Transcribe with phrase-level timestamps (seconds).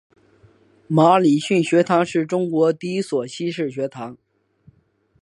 [0.87, 4.17] 马礼逊学堂是中国第一所西式学堂。